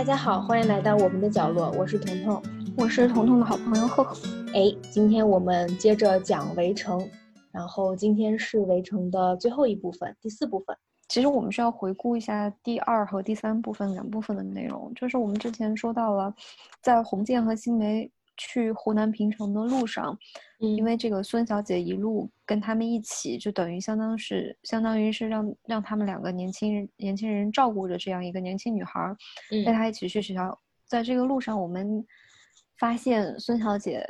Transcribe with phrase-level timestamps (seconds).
[0.00, 2.42] 大家好，欢迎来到我们的角落，我是彤彤，
[2.74, 4.16] 我是彤彤的好朋友赫赫。
[4.54, 6.98] 哎，今天我们接着讲《围城》，
[7.52, 10.74] 然后今天是《围城》的最后一部分，第四部分。
[11.08, 16.32] 其实我们需要回顾一下第二和第三部分两部分的内容，就是我们之前说到了，
[16.82, 18.10] 在洪建和新梅。
[18.40, 20.18] 去湖南平城的路上，
[20.58, 29.14] 因为这个孙小姐一路跟他们一起，就等于相当是相当于是让让他们两个年轻人年轻人照顾着这样一个年轻女孩，
[29.66, 30.58] 带她一起去学校。
[30.86, 32.02] 在这个路上，我们
[32.78, 34.02] 发现孙小姐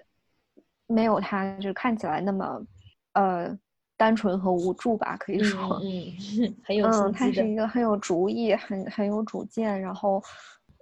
[0.87, 2.65] 没有她就是看起来那么
[3.15, 3.59] 呃
[3.97, 10.23] 单纯和无助吧，可以说，嗯， 很有嗯，她是一个很有主意、很很有主见，然后。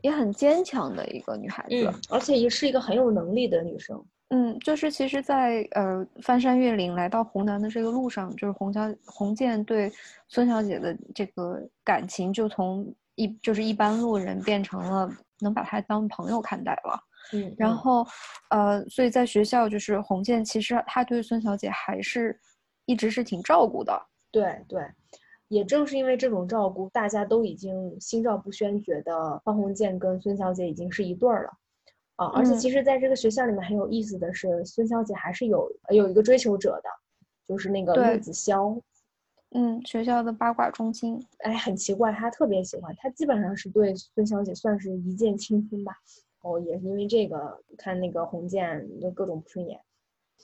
[0.03, 4.05] 也很坚强的一个女孩子，而且也是一个很有能力的女生。
[4.31, 9.91] 嗯，就是其实，在呃翻山越岭来到湖南的这个路上，就是洪家洪建对
[10.29, 17.01] 孙小姐的这个感情，就从一就是一般路人变成了能把她当朋友看待了。
[17.33, 18.07] 嗯，然后
[18.51, 22.39] 呃，所以在学校，就是洪建其实他对孙小姐还是
[22.85, 23.99] 一直是挺照顾的。
[24.31, 24.83] 对对。
[25.49, 31.51] 也正是因为这种照顾，大家都已经心照不宣，觉得方鸿渐跟孙小姐已经是一对儿了，
[32.17, 32.27] 啊！
[32.35, 36.89] 而且其实，在这个学校里面很有意思的是，孙小姐还是有有一个追求者的，
[37.47, 38.79] 就是那个陆子潇。
[39.53, 41.19] 嗯，学校的八卦中心。
[41.39, 45.95] 哎，很奇怪，他特别喜欢，他基本上是对孙小姐算是一见倾心吧。
[46.43, 49.81] 哦，也是因为这个，看那个鸿渐就各种不顺眼。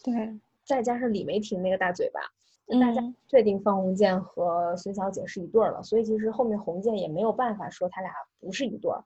[0.02, 2.20] 对，再加上李梅婷那个大嘴巴。
[2.80, 9.04] 大家确定方鸿渐和孙小姐是一对儿了，所以其实后面鸿渐也没有办法说他俩不是一对儿。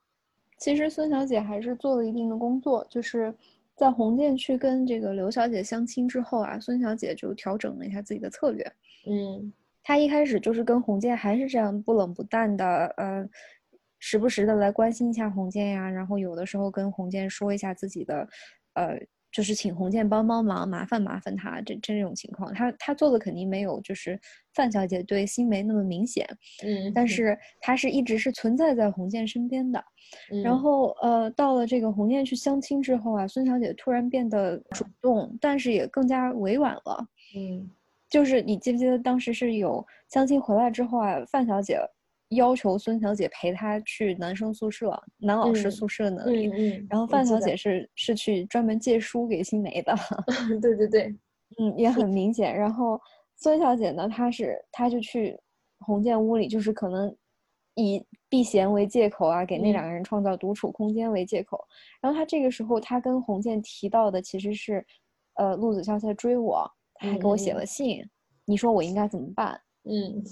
[0.59, 3.35] 其实孙小姐还是做了一定的工作，就是
[3.75, 8.65] 在鸿渐去跟这个刘小姐相亲之后啊，孙小姐就调整了一下自己的策略。
[9.07, 13.29] 嗯，她一开始就是跟鸿渐还是这样不冷不淡的，呃，
[13.99, 18.29] 时不时的来关心一下鸿渐呀，然后有的时候跟鸿渐说一下自己的，
[18.75, 18.99] 呃。
[19.31, 24.19] 就是请洪建帮帮忙，麻烦麻烦他，这这种情况，他他做的肯定没有就是
[24.55, 26.27] 范小姐对新梅那么明显，
[26.65, 27.39] 嗯，但是。
[27.61, 29.83] 他是一直是存在在洪建身边的，
[30.43, 37.07] 然后呃，到了这个洪建去相亲之后啊，孙小姐突然变得主动，但是也更加委婉了，
[37.37, 37.69] 嗯，
[38.09, 41.79] 就是你记不记得当时是有相亲回来之后啊，范小姐。
[42.31, 46.47] 要求孙小姐陪她去男生宿舍、男老师宿舍那里，
[46.91, 49.95] 然后范小姐是是去专门借书给新梅的。
[50.61, 51.15] 对对对，
[51.59, 52.55] 嗯，也很明显。
[52.55, 53.01] 然后
[53.37, 55.39] 孙小姐呢，她是她就去
[55.79, 57.15] 红建屋里，就是可能
[57.75, 61.59] 以避嫌为借口啊，给那两个人创造独处空间为借口。
[62.03, 64.85] 然后她这个时候，她跟红建提到的其实是，
[65.37, 68.05] 呃，陆子潇在追我，他还给我写了信，
[68.45, 69.59] 你说我应该怎么办？
[69.85, 70.23] 嗯。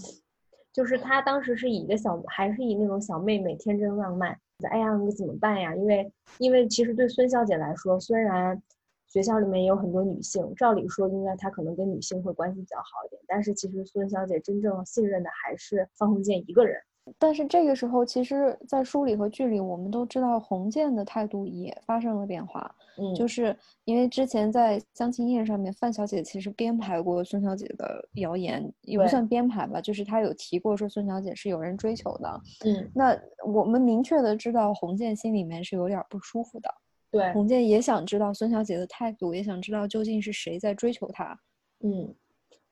[0.76, 4.38] 就是他当时是以一个小，还是以那种小妹妹天真浪漫，
[4.70, 5.74] 哎呀，你怎么办呀？
[5.74, 8.62] 因为，因为其实对孙小姐来说，虽然
[9.06, 16.78] 学校里面也有很多女性，照理说应该她可能跟女性会关系比较好一点，但是其实孙小姐真正信任的还是方鸿渐一个人。
[17.18, 22.74] 但是这个时候，其实，在书里和剧里，我们都知道洪建的态度也发生了变化。
[22.98, 32.40] 嗯，就是因为之前在相亲宴上面，范小姐其实编排过孙小姐的谣言，也不算编排吧，就是她有提过说孙小姐是有人追求的。
[32.64, 36.74] 嗯，那我们明确的知道洪建心里面是有点不舒服的。
[37.10, 41.38] 对，洪建也想知道孙小姐的态度，也想知道究竟是谁在追求她。
[41.80, 42.14] 嗯。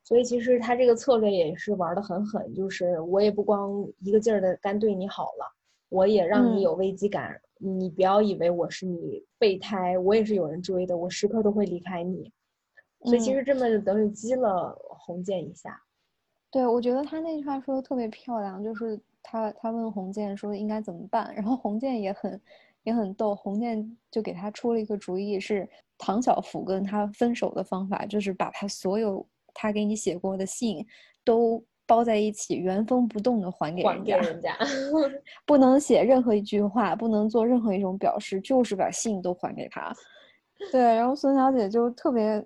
[0.05, 5.51] 所以其实他这个策略也是玩的很狠，就是我也不光一个劲儿的干对你好了，
[5.89, 7.41] 我也让你有危机感。
[7.57, 12.31] 你不要以为我是你备胎，我也是有人追的，我时刻都会离开你。
[13.03, 15.81] 所以其实这么等于激了红建一下。
[16.51, 22.39] 对，我觉得他那句话说的特别漂亮，就是他他问红建说应该怎么办，然后红建也很
[22.83, 25.67] 也很逗，红建就给他出了一个主意，是
[25.97, 29.25] 唐小福跟他分手的方法，就是把他所有。
[29.55, 30.85] 他给你写过的信，
[31.23, 34.17] 都包在一起，原封不动的还给人家。
[34.21, 34.55] 人家
[35.45, 39.91] 不能写任何一句话，不能做任何一种表示，就是把信都还给他。
[40.71, 42.45] 对，然后孙小姐就特别，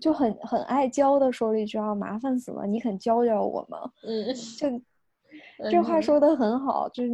[0.00, 3.90] 就很很爱娇的说了一句啊，麻烦死了，你肯教教我吗？
[4.06, 4.68] 嗯，就
[5.70, 7.10] 这话说的很好，就是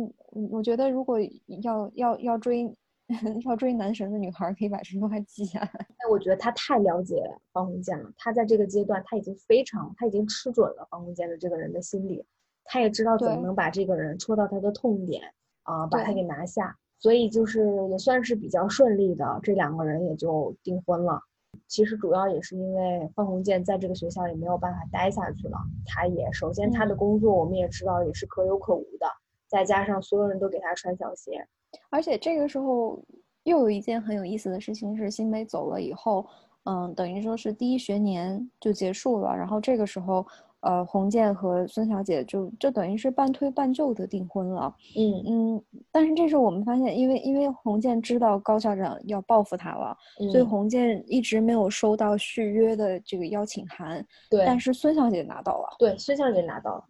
[0.51, 1.19] 我觉得如果
[1.63, 2.71] 要要要追。
[3.47, 5.67] 要追男神的女孩可以把这句话记下来。
[5.99, 7.23] 哎，我觉得他太了解
[7.53, 8.11] 方鸿渐了。
[8.17, 12.25] 他在这个阶段，他已经非常，他已经吃准了方鸿渐的这个人的心理，
[12.65, 15.23] 他也知道怎么能把这个人戳到他的痛点
[15.63, 16.77] 啊，把他给拿下。
[17.01, 21.21] 所以就是也算是比较顺利的，这两个人也就订婚了。
[21.67, 25.57] 其实主要也是因为方鸿渐在这个学校也没有办法待下去了。
[25.87, 29.07] 他也首先他的工作我们也知道也是可有可无的，
[29.47, 31.47] 再加上所有人都给他穿小鞋。
[31.91, 33.03] 而且这个时候
[33.45, 36.27] 又有一件很有意思的事情是，新梅走了以后，
[36.65, 40.27] 嗯，等于说是第一学年就结束了，然后这个时候。
[40.63, 44.75] 呃，洪建和孙小姐就就等于是半推半就的订婚了。
[44.97, 49.97] 嗯嗯，但是这时候我们发现，因为因为洪建知道高校长要报复他了，
[50.33, 54.05] 所以洪建一直没有收到续约的这个邀请函。
[54.29, 55.77] 对，但是孙小姐拿到了。
[55.79, 56.85] 对，孙小姐拿到了。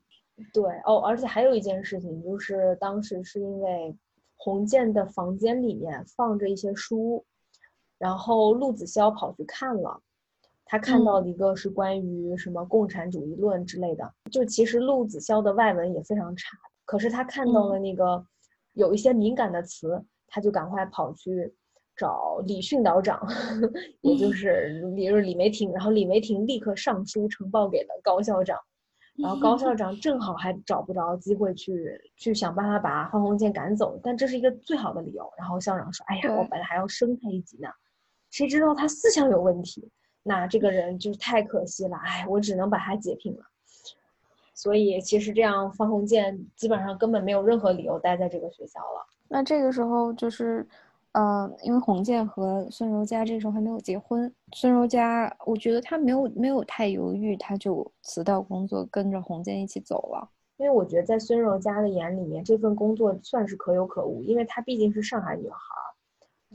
[0.50, 3.94] 对哦，而且还有一件事情，就是当时是因为
[4.38, 7.22] 洪建的房间里面放着一些书，
[7.98, 10.00] 然后陆子潇跑去看了。
[10.70, 18.22] 他看到的一个是关于什么共产主义论之类的，就其实陆子潇的外文也非常差，可是他看到了那个
[18.74, 21.54] 有一些敏感的词，他就赶快跑去
[21.96, 23.26] 找李训导长，
[24.02, 28.58] 也就是李李梅婷，然后李梅婷立刻上书呈报给了高校长，
[29.20, 35.28] 然后高校长正好还找不着机会去去想办法把方鸿渐赶走，但这是一个最好的理由。
[35.36, 37.68] 然后校长说：“哎呀，我本来还要升他一级呢，
[38.30, 39.90] 谁知道他思想有问题。”
[40.22, 43.42] 那这个人就是太可惜了，哎，我只能把他解聘了。
[44.54, 49.06] 所以其实这样，方鸿渐基本上根本没有任何理由待在这个学校了。
[49.28, 50.66] 那这个时候就是，
[51.12, 60.28] 呃，因为洪建和孙柔嘉这时候还没有结婚，孙柔嘉我觉得她没有没有太犹豫，她就辞掉工作，跟着洪建一起走了。
[60.58, 65.58] 因为我觉得在孙柔嘉的眼里面，这份工作算是可有可无，因为她毕竟是上海女孩，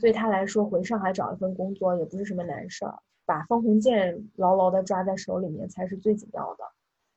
[0.00, 2.98] 对她来说回上海找一份工作也不是什么难事儿。
[3.26, 6.64] 把方鸿渐牢牢的抓在手里面才是最紧要的，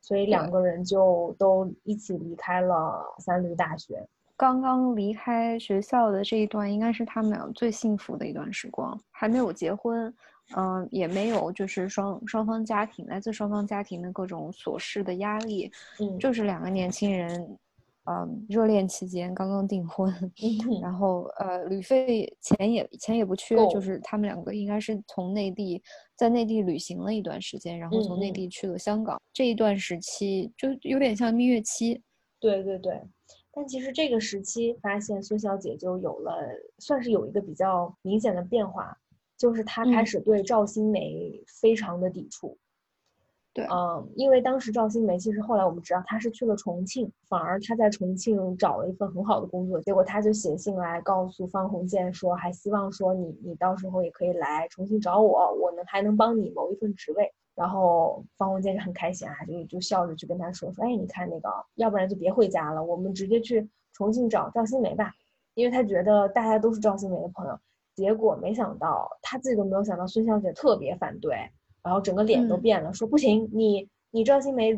[0.02, 4.08] 所以两个人就都一起离开了三流大学。
[4.38, 8.98] 刚刚离开学校的这一段，应该是他们俩最幸福的一段时光。
[9.12, 10.14] 还没有结婚，
[10.56, 17.58] 嗯，也没有就是双双方家庭来自双方家庭的各种琐事的压力，嗯，就是两个年轻人。
[18.10, 20.10] 嗯，热恋期间刚刚订婚，
[20.82, 25.84] 然后呃，旅费钱也钱也不缺，就是他们两个应该是从内地
[26.16, 32.02] 在内地旅行了一段时间，然后从内地去了香港，这一段时期就有点像蜜月期。
[32.40, 33.02] 对对对，
[33.58, 36.32] 但其实这个时期发现孙小姐就有了，
[36.78, 38.96] 算是有一个比较明显的变化，
[39.36, 42.56] 就是她开始对赵新梅非常的抵触。
[43.56, 57.34] 对，嗯，因为当时赵新梅其实后来我们知道她是去了重庆，反而她在重庆找了一份很好的工作，结果她就写信来告诉方鸿渐说，还希望说你你到时候也可以来重庆找我，我能还能帮你谋一份职位。
[57.58, 65.12] 然后方鸿渐就很开心啊，就就笑着去跟他说说，哎，你看那个，要不然就别回家了，我们直接去重庆找赵新梅吧，
[65.56, 67.60] 因为他觉得大家都是赵新梅的朋友。
[67.96, 71.36] 结果没想到他自己都没有想到，孙小姐特别反对。
[71.84, 74.76] 然后整个脸都变了，说不行，你你赵新梅，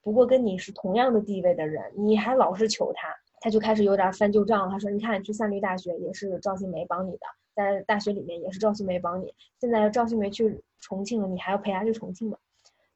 [0.00, 3.08] 不过跟你是同样的地位的人，你还老是求他，
[3.40, 4.70] 他就开始有点翻旧账。
[4.70, 12.36] 他说，你看去三律大学也是赵新梅帮你的，在大学里面也是赵新梅帮你，现在赵新梅去重庆了，你还要陪她去重庆吗？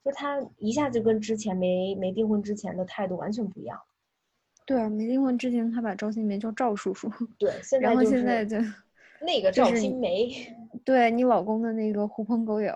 [0.04, 3.78] 就她一下就跟之前没没订婚之前的态度完全不一样。
[4.64, 8.56] 对啊，没订婚之前她把赵新梅叫赵叔叔，对， 然后现在就
[9.20, 10.30] 那个赵新梅，
[10.84, 12.74] 对你老公的那个狐朋狗友。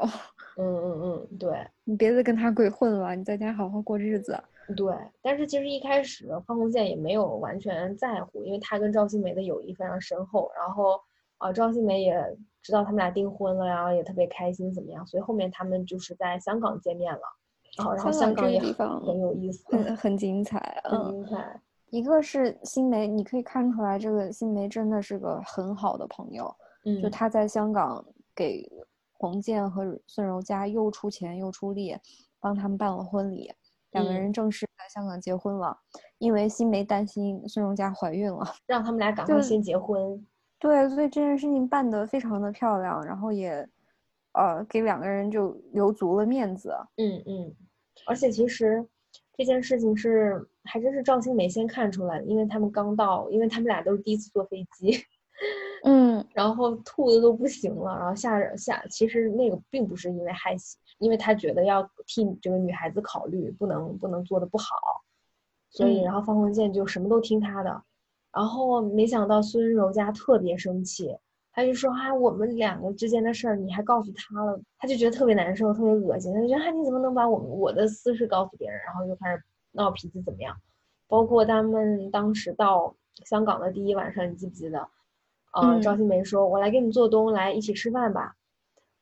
[0.57, 4.39] 嗯嗯嗯，对你别再跟他鬼混了，你在家好好过日子。
[4.77, 10.51] 对，但是其实一开始方鸿渐也没有完全在乎，因为他跟赵新梅的友谊非常深厚。
[10.57, 11.01] 然后
[11.41, 12.15] 啊，赵新梅也
[12.63, 15.05] 知道他们俩订婚了，然后也特别开心，怎么样？
[15.07, 17.21] 所以后面他们就是在香港见面了。
[17.77, 21.61] 然后，然后香港也很有意思，很很精彩，很精彩。
[21.91, 26.55] 一个是新梅，你可以看出来，这个新梅真的是个很好的朋友。
[26.85, 28.05] 嗯，就他在香港
[28.35, 28.67] 给。
[29.23, 31.95] 黄健和孙柔嘉又出钱又出力，
[32.41, 33.53] 帮他们办了婚礼，
[33.91, 35.77] 两个人正式在香港结婚了。
[36.17, 40.27] 因为新梅担心孙柔嘉怀孕了，让他们俩赶快先结婚。
[40.61, 43.67] 对，所以这件事情办得非常的漂亮，然后也，
[44.33, 46.77] 呃，给两个人就留足了面子。
[46.99, 47.57] 嗯嗯，
[48.07, 48.87] 而且其实
[49.37, 55.03] 这件事情是还真是赵新梅先看出来的，因为他们刚到，因为他们俩都是第一次坐飞机。
[55.83, 64.77] 嗯，然后吐的都不行了，然后下下，其实那个并不是因为害喜，因为他觉得要替这个女孩子考虑，不能不能做的不好，
[65.71, 67.83] 所以然后方鸿渐就什么都听他的，
[68.33, 71.17] 然后没想到孙柔嘉特别生气，
[71.53, 80.57] 他就说啊，我们两个之间的事儿你还告诉他了，他就觉得特别难受，特别恶心，他就觉得啊你怎么能把我们我的私事告诉别人，然后就开始闹脾气怎么样，
[81.09, 82.95] 包括他们当时到
[83.25, 84.89] 香港的第一晚上，你记不记得？
[85.53, 88.37] 嗯，赵新梅说：“我来给你做东，来一起吃饭吧。”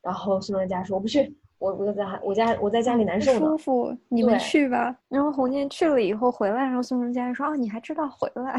[0.00, 3.40] 然后孙柔嘉说：“我不去，我我在我家我在家里难受呢。
[3.40, 4.96] 舒服，你们去吧。
[5.08, 8.56] 然后洪建去了以后回来，然后孙荣佳说：“哦，你还知道回来？”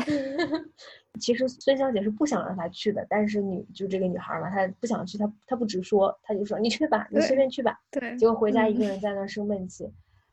[1.20, 8.15] 其实孙小姐是不想让他去的，但是女就这个女孩嘛，她不想去，她她不直说，她就说：“你去吧，你随便去吧。”对。
[8.18, 9.89] 结果回家一个人在那生闷气，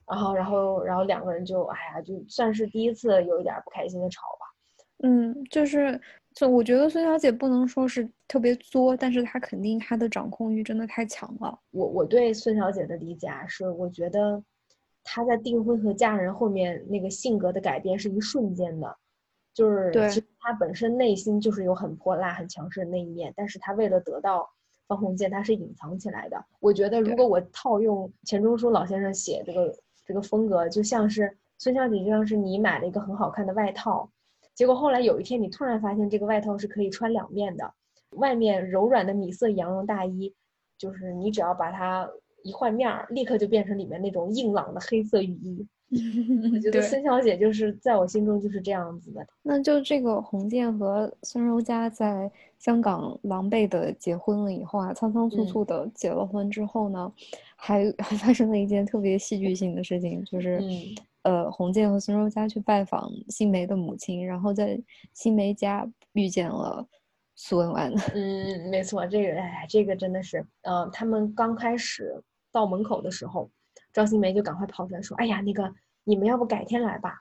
[0.06, 4.46] 然后然后然后两个人就哎呀，就算是第一次有一点不开心的吵吧。
[5.02, 6.00] 嗯，就是。
[6.36, 11.58] 就我觉得孙小姐不能说是特别作，但是她肯定她的掌控欲真的太强了。
[11.70, 14.42] 我我对孙小姐的理解是，我觉得
[15.02, 18.94] 她在订婚和嫁人后面那个性格的改变是一瞬间的，
[19.54, 24.46] 就是其实她本身内心就是有很泼辣、很强势的那一面，但是她为了得到
[24.86, 26.44] 方鸿渐，她是隐藏起来的。
[26.60, 29.74] 我觉得如果我套用钱钟书老先生写这个
[30.04, 34.10] 这个风格，就像是孙小姐就像是你买了一个很好看的外套。
[34.56, 37.74] 结果后来有一天，你突然发现这个外套是可以穿两面的，
[38.12, 40.32] 外面柔软的米色羊绒大衣，
[40.78, 42.08] 就是你只要把它
[42.42, 45.66] 一换面儿，立刻就变成里面那种硬朗的黑色雨衣。
[46.52, 49.24] 我觉得孙小姐就是在我心中就是这样子的。
[49.42, 57.12] 那就这个洪建和孙柔嘉在香港狼狈的结婚了以后啊，仓仓促促的结了婚之后呢，
[57.54, 60.60] 还还发生了一件特别戏剧性的事情，就是。
[61.26, 64.80] 呃，洪建和孙柔嘉去拜访新梅的母亲，然后在
[65.12, 66.86] 新梅家遇见了
[67.34, 67.92] 苏文纨。
[68.14, 73.50] 嗯，没错，这个哎，这个真的是，呃，他们刚开始到门口的时候，
[73.92, 75.68] 张新梅就赶快跑出来说：“哎呀，那个
[76.04, 77.14] 你们要不改天来吧？”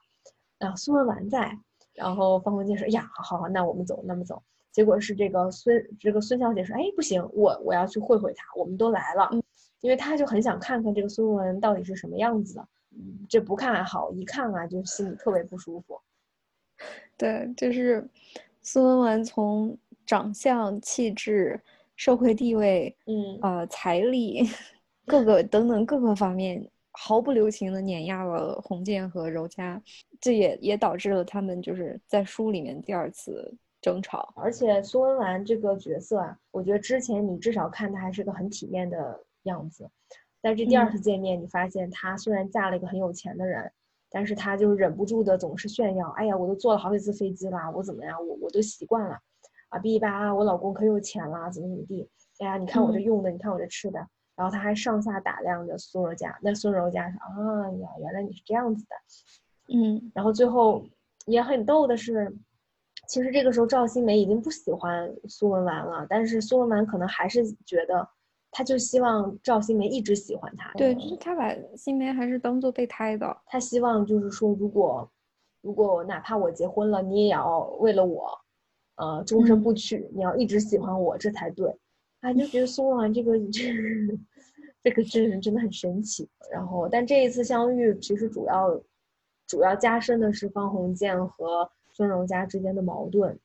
[0.61, 1.57] 啊，苏文纨在，
[1.95, 4.39] 然后方鸿渐说：“呀，好好好，那我们走，那么走。”
[4.71, 9.31] 结果是这个孙这个孙小姐说：“哎，不行，我我要去会会他，我们都来了，
[9.81, 12.67] 因为她就很想看看这个苏文纨到底是什么样子的。”
[13.27, 15.99] 这不看还好，一看啊，就心里特别不舒服。
[17.17, 18.07] 对，就是
[18.61, 21.59] 苏文纨从长相、气质、
[21.95, 24.43] 社会地位，嗯，呃，财力，
[25.05, 29.81] 各个等等各个方面，毫不留情的碾压了洪建和柔嘉，
[30.19, 34.33] 这也也导致了他们就是在书里面第二次争吵。
[34.35, 39.89] 而且苏文纨这个角色啊，我觉得之前你至少看她还是个很体面的样子。
[40.45, 43.71] 在这第二次见面，你发现她虽然嫁了一个很有钱的人，
[44.11, 48.15] 但是她就忍不住的总是炫耀：“哎呀，我都坐了好几次飞机啦，我怎么样？
[48.27, 49.17] 我我都习惯了，
[49.69, 52.07] 啊，哔哩吧，我老公可有钱啦，怎么怎么地？
[52.37, 53.97] 哎呀，你看我这用的，你看我这吃的。”
[54.37, 58.95] 然后她还上下打量着苏柔家，那苏柔家说：“啊呀，原来你是这样子的。”
[59.75, 60.85] 嗯，然后最后
[61.25, 62.31] 也很逗的是，
[63.07, 68.07] 其实这个时候赵新梅已经不喜欢苏文纨了，但是苏文纨可能还是觉得。
[68.57, 73.37] 他就希望赵新梅一直喜欢他，对，就是他把新梅还是当做备胎的。
[73.47, 75.11] 他希望就是说，如果，
[75.61, 78.31] 如果哪怕我结婚了，你也要为了我，
[78.95, 81.69] 呃，终身不娶，你要一直喜欢我，这才对。
[82.21, 83.73] 啊，就觉得苏文纨这个这
[84.81, 86.25] 这个真人真的很神奇。
[86.49, 88.81] 然后，但这一次相遇，其实主要
[89.47, 93.37] 主要加深的是方鸿渐和孙柔嘉之间的矛盾。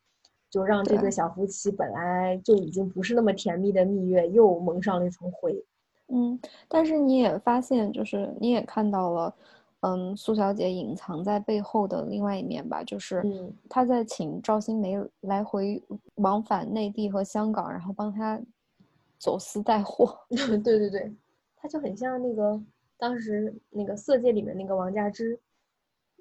[0.50, 5.64] 就让这对小夫妻本来就已经不是那么甜蜜的蜜月，又蒙上了一层灰。
[6.08, 6.38] 嗯，
[6.68, 9.34] 但是你也发现，就是你也看到了，
[9.82, 13.22] 嗯，苏小姐隐藏在背后的另外一面吧，就是
[13.68, 15.80] 她在请赵新梅来回
[16.16, 18.40] 往返内地和香港，然后帮她
[19.18, 20.18] 走私带货。
[20.28, 21.14] 对对对，
[21.54, 22.60] 她就很像那个
[22.98, 25.38] 当时那个《色戒》里面那个王佳芝，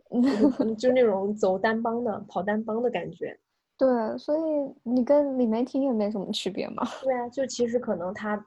[0.77, 3.35] 就那种走单帮的、跑单帮的感觉。
[3.79, 4.41] 对，所以
[4.83, 6.85] 你跟李梅婷也没什么区别嘛。
[7.01, 8.45] 对啊，就其实可能他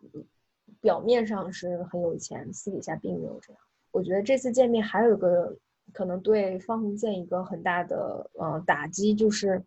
[0.78, 3.62] 表面上是很有钱，私底下并没有这样。
[3.92, 5.56] 我觉得这次见面还有一个
[5.90, 9.62] 可能对方鸿渐一个很大的呃打击，就是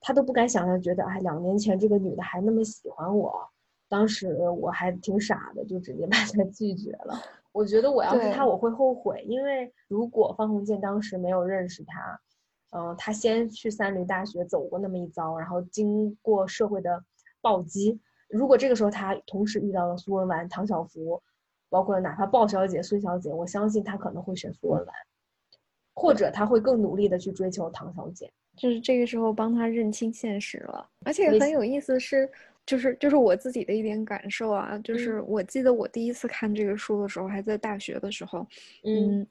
[0.00, 3.48] 他都不敢想象，觉得哎，两年前这个女的还那么喜欢我，
[3.88, 7.14] 当时我还挺傻的，就直接 把她拒绝了。
[7.52, 12.20] 我觉得我要是他，我会后悔，因为如果方鸿渐当时没有认识他。
[12.70, 17.02] 嗯，他先去三流大学走过那么一遭，然后经过社会的
[17.40, 17.98] 暴击。
[18.28, 21.22] 如果这个时候他同时遇到了苏文纨、唐晓芙，
[21.68, 24.92] 包括哪怕鲍小姐、孙小姐，我相信他可能会选苏文纨，
[25.94, 28.30] 或者他会更努力的去追求唐小姐。
[28.56, 30.86] 就是这个时候帮他认清现实了。
[31.04, 32.28] 而且很有意思是，
[32.66, 38.46] 就是就是我自己的一点感受啊，就是我记得我第一次看这个书的时候还在大学的时候，
[38.84, 39.26] 嗯。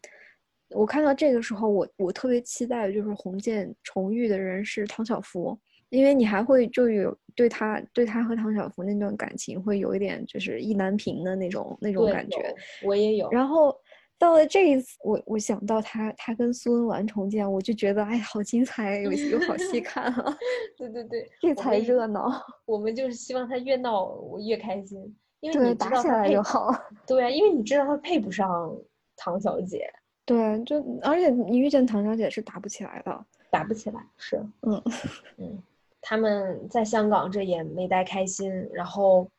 [0.70, 5.58] 我看到这个时候，我我特别期待的就是洪建重遇的人是唐晓芙，
[5.90, 12.54] 因为你还会就有对他对他和唐晓芙那段感情会有一点就是意难平的那种那种感觉。
[12.84, 13.30] 我也有。
[13.30, 13.76] 然后
[14.18, 20.38] 到了这一次，我我想到他他跟苏文纨重建，我就觉得哎，好精彩，有有好戏 看啊！
[20.78, 22.32] 对对对，这才热闹。
[22.66, 25.16] 我们就是希望他越闹我越开心。
[25.42, 26.74] 因为你打起来就好。
[27.06, 28.76] 对，因为你知道他配不上
[29.16, 29.88] 唐小姐。
[30.26, 34.38] 对，就而且你遇见唐小姐是打不起来的，打不起来是。
[34.62, 34.82] 嗯
[35.38, 35.64] 嗯，
[36.02, 39.30] 他们在香港这也没待开心，然后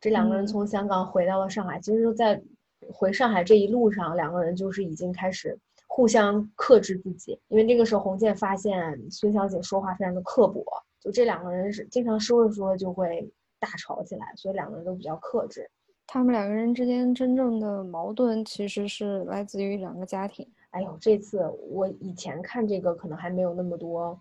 [0.00, 1.78] 这两个人从香港回到了上海。
[1.78, 2.42] 其实，在
[2.92, 5.56] 回上海这一路上，两个人就是已经开始
[5.86, 10.64] 互相克制自己，因为这个时候洪建发现孙小姐说话非常的刻薄，
[11.00, 13.30] 就这两个人是经常说着说着就会
[13.60, 15.70] 大吵起来，所以两个人都比较克制。
[16.06, 20.48] 他们两个人之间真正的矛盾其实是来自于两个家庭。
[20.70, 24.20] 哎呦，这次我以前看这个可能还没有那么多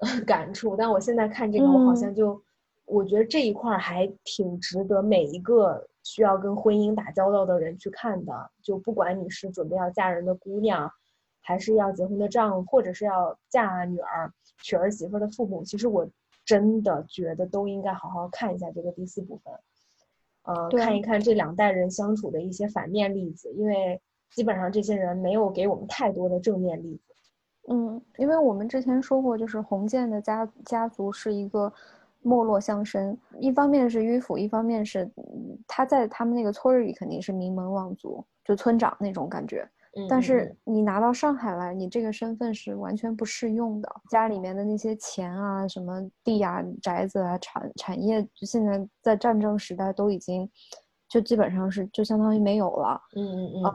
[0.26, 2.40] 感触，但我现在看这个，我好像就
[2.86, 8.50] 我觉得这一块还挺值得每一个需要跟婚姻打交道的人去看的。
[8.62, 10.90] 就不管你是准备要嫁人的姑娘，
[11.40, 14.32] 还是要结婚的丈夫，或者是要嫁女儿、
[14.62, 16.08] 娶儿媳妇的父母，其实我
[16.44, 19.52] 真的觉得都应该好好看一下这个第四部分。
[20.48, 24.00] 呃，看一看这两代人相处的一些反面例子，因为
[24.30, 27.14] 基本上这些人没有给我们太多的正面例子。
[27.70, 31.70] 嗯，因为我们之前说过，就是洪建的家家族是一个
[32.22, 35.06] 没落乡绅，一方面是迂腐，一方面是
[35.66, 39.68] 他在他们那个村里肯定是名门望族，就村长那种感觉。
[40.08, 43.88] 但是你拿到上海来，你这个身份是完全不适用的。
[44.10, 50.48] 家里面的那些钱啊、什么地啊、宅子啊、产产业，现在在战争时代都已经，
[51.08, 53.00] 就基本上是就相当于没有了。
[53.16, 53.74] 嗯嗯嗯。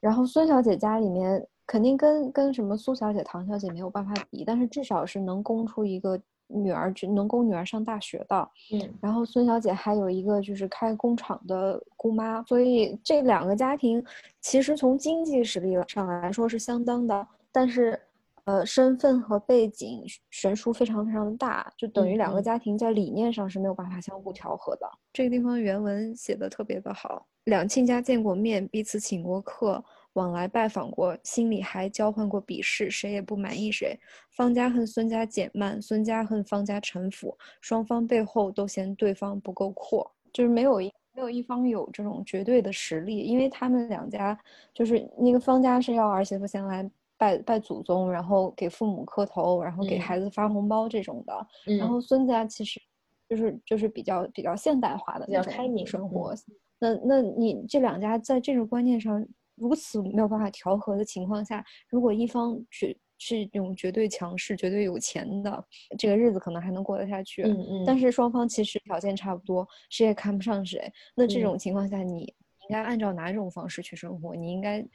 [0.00, 6.20] 然后孙小姐家里面肯定跟跟什么苏小姐、唐小姐没有办法比，但是至少是能供出一个。
[6.48, 14.04] 女儿就能供女儿上大学的，嗯，然后孙小姐还有一个就是开工厂的姑妈，所以这两个家庭
[14.40, 18.00] 其实从经济实力上来说是相当的，但是，
[18.44, 24.88] 呃，身份和背景悬殊非常非常的大，就等于两个家庭在理念上是没有办法相互调和的。
[25.12, 29.84] 这个地方原文写的特别的好，两亲家见过面，彼此请过客。
[30.16, 33.94] 往来拜访过，心里还交换过鄙视，谁也不满意谁。
[34.30, 44.38] 方家恨孙家减慢，孙家恨方家臣服，双方背后都嫌对方不够阔，就是没有一没有一方有这种绝对的实力，因为他们两家
[44.72, 51.46] 就是那个方家是要儿媳妇先来拜拜祖宗，然后给父母磕头，然后给孩子发红包这种的。
[51.76, 52.80] 然后孙家其实
[53.28, 56.34] 就是就是比较比较现代化的比较开明生活。
[56.78, 59.22] 那那你这两家在这个观念上。
[59.56, 65.64] 如此没有办法调和的情况下，如果一方绝是这种绝对强势、绝对有钱的，
[65.98, 67.42] 这个日子可能还能过得下去。
[67.42, 67.84] 嗯嗯。
[67.86, 70.92] 但是双方其实条件差不多，谁也看不上谁。
[71.14, 74.34] 那这种情况下，你应该按照哪种方式去生活？
[74.34, 74.86] 你应该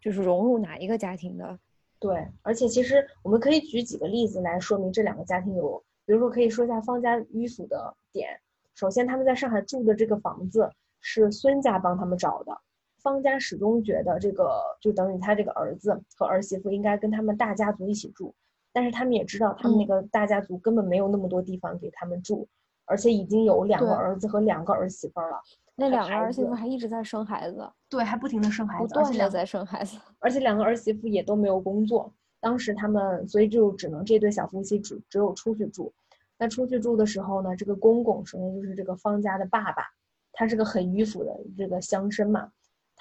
[0.00, 1.58] 就是融入哪一个家庭的？
[2.00, 8.28] 对，而且其实我们可以举几个例子来说明这两个家庭有，比如说可以说一下方家迂腐的点。
[8.74, 10.68] 首先，他们在上海住的这个房子
[11.00, 12.60] 是孙家帮他们找的。
[13.02, 18.34] 方家始终觉得这个就等于他这个儿子和儿媳妇应该跟他们大家族一起住，
[18.72, 22.46] 但是他们也知道他们那个大家族根本没有那么多地方给他们住，
[22.84, 25.40] 而且已经有两个儿子和两个儿媳妇了。
[25.74, 32.12] 那两个儿媳妇还一直在生孩子，对，还不停的生孩子，不断的在生孩子，而且两个儿媳妇也都没有工作。
[32.38, 35.92] 当时他们所以就只能这对小夫妻只只有出去住。
[36.38, 39.84] 那出去住的时候呢，这个公公首先就是这个方家的爸爸，
[40.32, 42.50] 他是个很迂腐的这个乡绅嘛。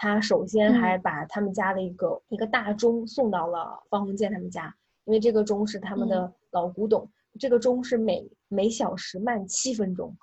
[0.01, 7.05] 他首先还把他们家的一个一个大钟送到了方鸿渐他们家，因为这个钟是他们的老古董，
[7.37, 10.15] 这个钟是每每小时慢七分钟，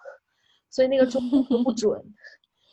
[0.71, 1.21] 所以那个钟
[1.63, 2.03] 不准，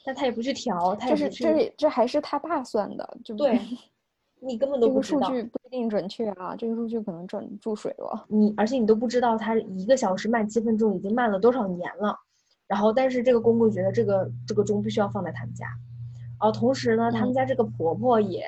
[0.06, 1.44] 但他也不去调，他也不去。
[1.44, 3.60] 这这这还是他爸算的，就对，
[4.40, 5.20] 你根本 都不知道。
[5.20, 8.26] 这个数据不一定准确啊，这个数据可能准注水了。
[8.30, 12.18] 你而且你都不知道他一个小时慢七分钟已经慢了多少年了，
[12.66, 15.68] 然后但是这个公公觉得这个这个钟必须要放在他们家。
[16.44, 18.44] 然后同时呢，他们家这个婆婆也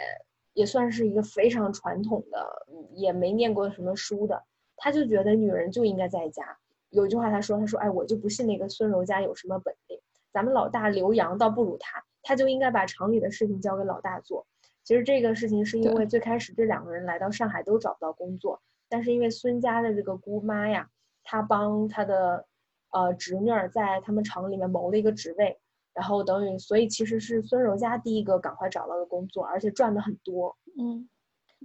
[0.51, 4.43] 也算是一个非常传统的，也没念过什么书的，
[4.75, 6.57] 她就觉得女人就应该在家。
[6.89, 9.97] 有一句话她说：“她说，哎，我就不信那个孙柔家有什么本领，
[10.33, 14.45] 咱们老大刘洋倒不如他，他就应该把厂里的事情交给老大做。”
[14.83, 20.89] 其实这个事情是因为最开始这两个人来到上海都找不到工作，但是因为孙家的这个姑妈呀，
[21.23, 22.45] 她帮她的
[22.91, 25.57] 呃侄女儿在他们厂里面谋了一个职位。
[25.95, 30.55] 然后等于，所以其实是孙柔嘉第一个赶快找到的工作，而且赚的很多。
[30.77, 31.09] 嗯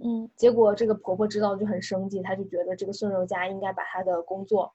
[0.01, 0.31] 嗯。
[0.37, 4.73] 结果这个婆婆知道就很生气，她就觉得这个孙柔嘉应该把她的工作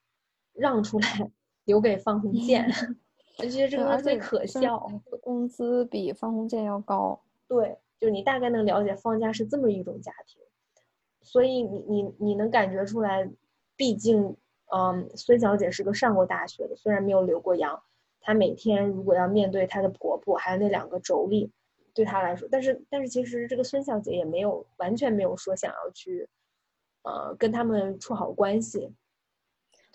[0.52, 1.32] 让出来，
[1.64, 2.70] 留给方鸿渐。
[3.38, 4.86] 我觉得这个特别可笑。
[5.22, 7.18] 工资比方鸿渐要高。
[7.48, 10.40] 对，就你大概能了解方家是这么一种家庭，
[11.22, 13.26] 所以你你你能感觉出来，
[13.74, 14.36] 毕竟，
[14.74, 17.82] 嗯，孙小姐是个上过大学的，虽然没有留过洋。
[18.26, 21.48] 她每天如果要面对她的婆婆，还有那两个妯娌，
[21.94, 26.28] 对她来说，但是但是其实这个孙小姐也没有完全没有说想要去，
[27.04, 28.92] 呃，跟他们处好关系。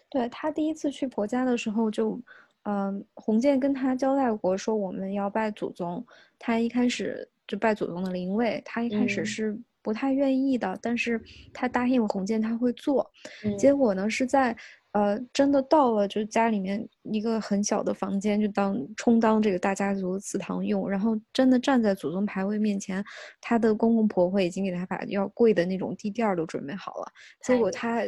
[0.10, 2.18] 对她第一次去婆家的时候，就，
[2.64, 6.06] 嗯，洪建跟她交代过说我们要拜祖宗，
[6.40, 9.62] 她一开始就拜祖宗的灵位，她一开始是。
[9.84, 11.20] 不太愿意的，但是
[11.52, 13.12] 他答应了洪建他会做，
[13.58, 14.56] 结果呢是在
[14.94, 23.04] 呃真的到了就家里面一个很小的房间，就当充当这个大家族的祠堂用，然后真的站在祖宗牌位面前，
[23.40, 27.12] 他的公公婆婆已经给他把要跪的那种地垫都准备好了，
[27.46, 28.02] 结果他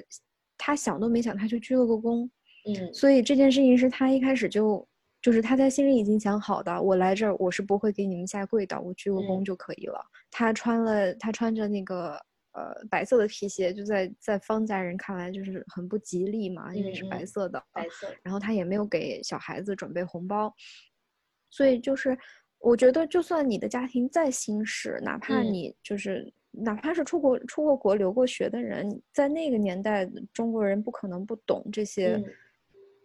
[0.57, 2.29] 他想都没想他就鞠了个躬，
[2.67, 4.87] 嗯，所以这件事情是他一开始就。
[5.23, 9.97] 就是他在心里已经想好的，我来这儿我是不会给你们下跪的，我鞠个躬就可以了。
[10.29, 12.19] 他穿了，他穿着那个
[12.53, 17.63] 呃白色的皮鞋，就在在方家人看来就是很不吉利嘛，因为是白色的。
[17.71, 18.07] 白色。
[18.23, 20.53] 然后他也没有给小孩子准备红包，
[21.49, 22.17] 所以就是
[22.59, 32.21] 我觉得，就算你的家庭再兴实，哪怕你就是哪怕是出国出过国留过学的人，在那个年代，中国人不可能不懂这些。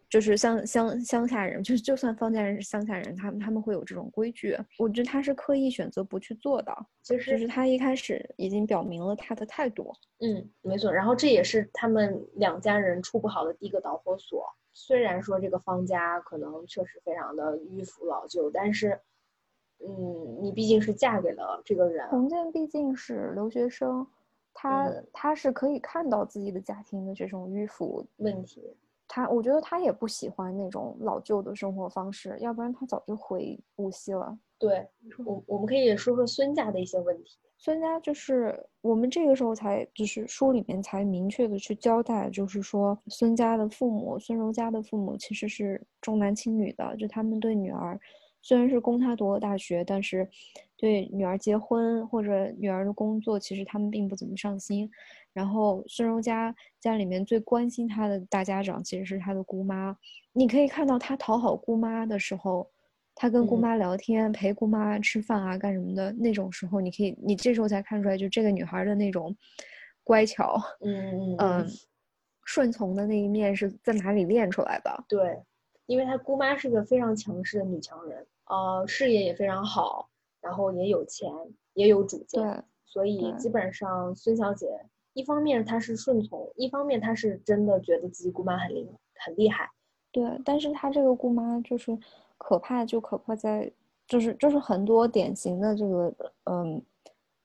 [0.08, 4.56] 就是乡乡乡下人，就是就算方家人是乡下人，他们他们会有这种规矩。
[4.78, 9.92] 我觉得他是刻意选择不去做的，就是就是他一开始已经表明了他的态度。
[10.20, 10.90] 嗯，没错。
[10.90, 14.46] 然后这也是他们两家人处不好的第一个导火索。
[14.72, 19.00] 虽然说这个方家可能确实非常的迂腐老旧，但是，
[19.84, 22.08] 嗯，你毕竟是嫁给了这个人。
[22.08, 24.06] 洪建毕竟是留学生，
[24.54, 28.72] 他他是可以看到自己的家庭的这种迂腐问题。
[29.18, 34.38] 他，我觉得他也不喜欢那种老旧的生活方式，要不然他早就回无锡了。
[34.58, 34.86] 对，
[35.24, 37.36] 我我们可以说说孙家的一些问题。
[37.56, 47.98] 孙家就是我们这个时候才，就是书里面才明确的去交代，就是说孙家的父母，孙柔家的父母其实是重男轻女的，就他们对女儿。
[48.40, 50.28] 虽然是供她读了大学，但是
[50.78, 54.90] 对女儿结婚或者女儿的工作，其实他们并不怎么上心。
[55.34, 59.94] 然后孙柔家家里面最关心她的大家长其实是她的姑妈。
[60.32, 62.70] 你可以看到她讨好姑妈的时候，
[63.14, 69.36] 她跟姑妈聊天、陪姑妈吃饭啊，干什么的那种时候，你可以，你这时候才看出来，就这个女孩的那种
[70.04, 71.66] 乖巧，嗯嗯，
[72.44, 75.04] 顺从的那一面是在哪里练出来的？
[75.08, 75.38] 对。
[75.86, 80.06] 因为她姑妈是个非常强势的女强人，呃，事业也非常好，
[80.40, 81.30] 然后也有钱，
[81.74, 84.68] 也有主见，所以基本上孙小姐
[85.12, 88.88] 一方面她是顺从，一方面她是真的觉得自己姑妈很厉
[89.24, 89.68] 很厉害。
[90.12, 91.96] 对，但是她这个姑妈就是
[92.36, 93.70] 可怕，就可怕在
[94.06, 96.82] 就是就是很多典型的这个嗯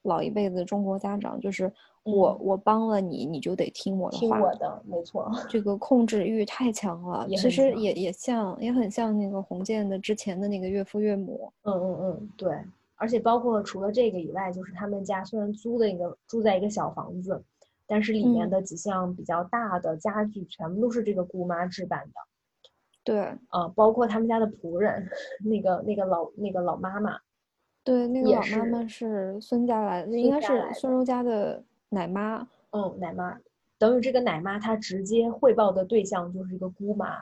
[0.04, 1.72] 老一辈子中国家长就是。
[2.06, 4.20] 我我帮了你，你就得听我的话。
[4.20, 5.32] 听我的，没错。
[5.48, 11.50] 这个控制欲太强了，其实也也像，也很像那个洪建的之前的那个岳父岳母。
[11.62, 12.58] 嗯嗯嗯，对。
[13.04, 17.44] 而且包括除了这个以外，就是他们家虽然租的一个住在一个小房子，
[17.86, 22.14] 但是里面的几项比较大的家具全部都是这个姑妈置办的。
[23.04, 23.20] 对。
[23.50, 25.10] 啊，包括他们家的仆人，
[25.44, 27.20] 那个那个老那个老妈妈。
[27.84, 31.62] 对，那个老妈妈是孙家来的，应该是孙柔家的。
[31.90, 33.38] 奶妈，嗯，奶妈，
[33.78, 37.18] 等于这个奶妈她直接汇报的对象就是一个姑妈，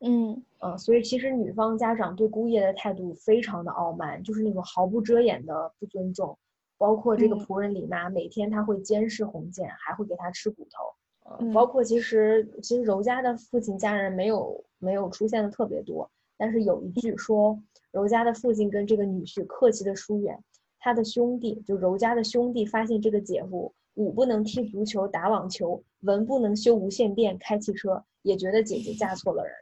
[0.00, 6.36] 嗯嗯，所以其实女方家长对姑爷的态度非常的傲慢，就是那种毫不遮掩的不尊重，
[6.76, 17.58] 包括这个仆人李妈，每天她会监视红建，还会给他吃骨头，嗯，包括其实其实柔家的父亲家人没有没有出现的特别多，但是有一句说
[17.90, 20.38] 柔家的父亲跟这个女婿客气的疏远，
[20.78, 23.72] 他的兄弟就柔家的兄弟发现这个姐夫。
[23.94, 29.54] 武不能踢足球、打网球，文不能修无线电、开汽车，也觉得姐姐嫁错了人。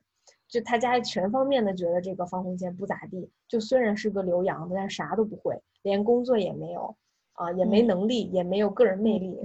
[0.55, 3.29] 就他家全方面的觉得这个方鸿渐不咋地。
[3.49, 6.97] 就虽然是个留洋的，但啥都不会，连工作也没有，
[7.33, 9.37] 啊，也没能力，也没有个人魅力。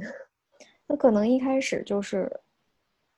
[0.85, 2.31] 那可能一开始就是，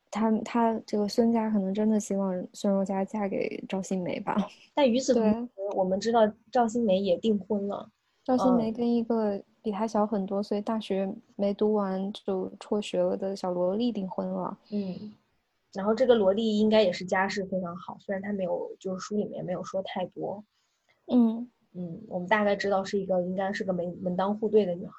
[0.10, 4.38] 他他这个孙家可能真的希望孙柔嘉嫁给赵新梅吧。
[4.73, 7.89] 但与此同时，我们知道赵新梅也订婚了。
[8.23, 9.43] 赵新梅跟一个。
[9.63, 14.58] 比她小很多，所以大学没读完就辍学了的小萝莉订婚了。
[14.71, 15.13] 嗯，
[15.73, 20.43] 然后这个萝莉应该也是家世非常好，虽然她没有，就是书里面没有说太多。
[21.07, 24.93] 嗯嗯，我们大概知道是一个应该是个门门当户对的女孩。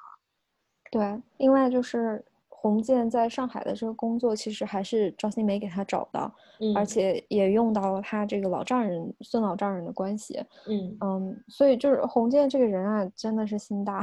[0.91, 2.23] 对，另外就是。
[2.63, 6.31] 洪建在上海的这个工作，其实还是赵新梅给他找的，
[6.73, 10.41] 而且也用到了他这个老丈人孙老丈人的关系。
[10.65, 14.01] 嗯嗯，所以就是洪建这个人啊，真的是心大。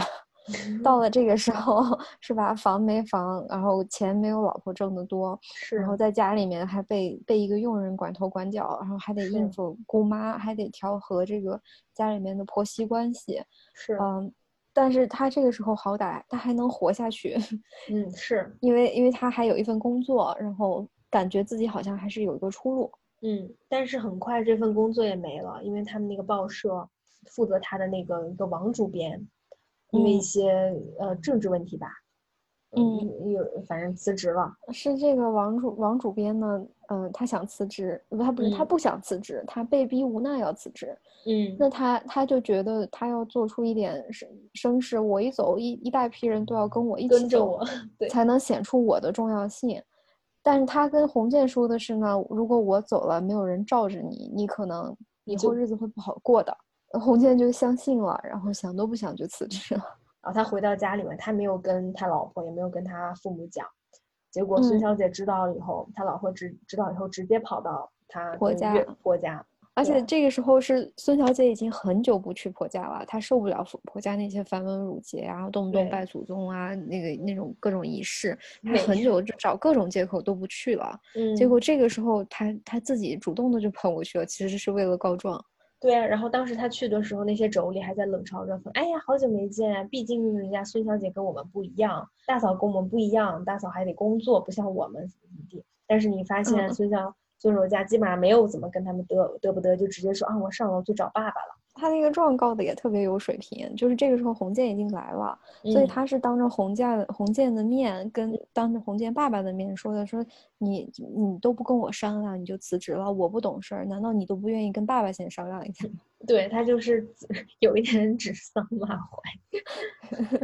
[0.83, 1.83] 到了这个时候，
[2.21, 2.55] 是吧？
[2.55, 11.61] 房没房，然后钱没有老婆挣得多，是，然后在家里面还被被一个佣人管头管脚，然后还得应付姑妈，还得调和这个
[11.95, 13.43] 家里面的婆媳关系，
[13.75, 14.33] 是，嗯，
[14.73, 17.37] 但是他这个时候好歹他还能活下去，
[17.91, 18.57] 嗯，是。
[18.61, 22.91] 因为因为他还有一份工作，然后感觉自己好像还是有一个出路，
[23.23, 26.89] 嗯，但是很快这份工作也没了，因为他们那个报社
[27.27, 29.29] 负责他的那个一个王主编。
[29.93, 31.89] 因为一些呃政治问题吧，
[32.77, 34.53] 嗯，有反正辞职了。
[34.73, 40.97] 是这个王主王主编呢，嗯，他想辞职，不，他不是他不想辞职，他被逼无奈要辞职。
[41.27, 47.59] 嗯，那他他就觉得他要做出一点声声势，我一走，一一大批人都要跟我一起走，
[47.99, 49.83] 对，才能显出我的重要性。
[50.43, 56.57] 但是他跟洪建说的是呢，如果我走了，没有人罩着你，你可能以后日子会不好过的。
[56.99, 59.83] 洪建就相信了，然后想都不想就辞职了。
[60.23, 63.67] 然后他回到家里面，他没有跟他老婆，也没有跟他父母讲。
[64.31, 68.75] 结果孙小姐知道了以后，他老婆知知道以后，直接跑到他婆家。
[69.03, 69.45] 婆家。
[69.73, 81.01] 而且这个时候是孙小姐已经很久不去婆家了，她受不了婆家那些繁文缛节啊，动不动拜祖宗啊，那个那种各种仪式，她很久就找各种借口都不去了。
[81.15, 81.35] 嗯。
[81.35, 85.43] 结果这个时候，她她自己主动的就跑过去了，其实是为了告状。
[85.81, 101.60] 对啊，然后当时他去的时候，那些妯娌还在冷嘲热讽：“哎呀，好久没见，毕竟人家孙小姐跟我们不一样，大嫂跟我们不一样，大嫂还得工作，不像我们怎么地。”但是你发现孙小孙柔嘉基本上没有怎么跟他们得得不得，就直接说啊，我上楼去找爸爸了。
[101.75, 110.25] 他那个状告的也特别有水平，就是这个时候洪建已经来了，所以他是当着洪家洪建的面，跟当着洪建爸爸的面说的，说
[110.59, 115.89] 你你都不跟我商量，你就辞职了，我不懂事儿，难道你都不愿意跟爸爸先商量一下？
[116.27, 117.09] 对他就是
[117.61, 119.23] 有一点指桑骂槐。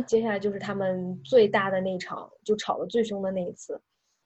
[0.06, 3.78] 接下来就是他们最大的那场，就吵得最凶的那一次。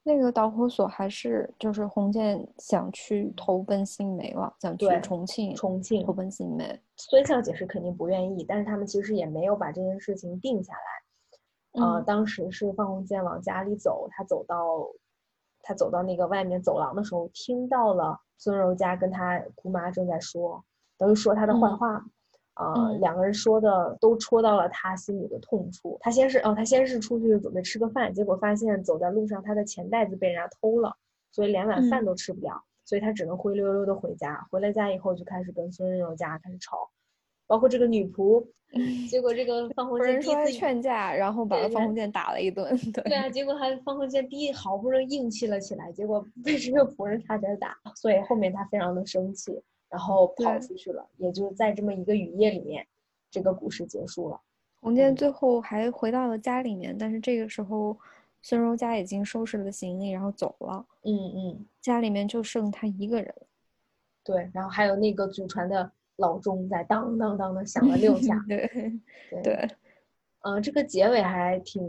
[0.02, 6.80] 那个导火索还是就是洪建想去投奔新梅了，想去重庆重庆投奔新梅。
[6.96, 11.80] 孙小姐是肯定不愿意，但是他们其实也没有把这件事情定下来。
[11.82, 14.88] 呃，当时是方鸿渐往家里走，他走到
[15.62, 20.64] 他走到那个外面走廊的时候，听到了孙柔嘉跟他姑妈正在说，
[20.96, 22.04] 等于说他的坏话。
[22.56, 25.96] 呃，两个人说的都戳到了他心里的痛处。
[26.00, 30.94] 他先是哦，他先是出去准备吃个饭，结果发现走在路上他的钱袋子被人家偷了，
[31.30, 34.46] 所以连碗饭都吃不了，所以他只能灰溜溜的回家。
[34.50, 36.90] 回了家以后就开始跟孙润柔家开始吵，
[37.46, 38.46] 包括这个女仆。
[39.10, 42.72] 结果这个方鸿渐第一次劝架，然后把方鸿渐打了一顿。
[42.92, 49.60] 对啊，结果还方鸿渐第一好不容易硬气了起来，结果被这个仆人差点打，所以后面他非常的生气。
[49.90, 52.86] 然后跑出去了，也就在这么一个雨夜里面，
[53.28, 54.40] 这个故事结束了。
[54.80, 57.98] 洪建最后还回到了家里面，但是这个时候
[58.40, 60.86] 孙柔家已经收拾了行李，然后走了。
[61.02, 63.34] 嗯嗯，家里面就剩他一个人。
[64.22, 68.34] 对，然后还有那个祖传的老钟在当当当的响了六下。
[68.46, 68.70] 对
[69.42, 69.68] 对，
[70.42, 71.82] 嗯，这个结尾还挺